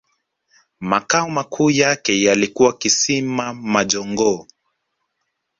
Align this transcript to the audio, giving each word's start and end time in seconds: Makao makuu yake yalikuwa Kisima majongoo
Makao 0.79 1.29
makuu 1.29 1.69
yake 1.71 2.21
yalikuwa 2.23 2.77
Kisima 2.77 3.53
majongoo 3.53 4.47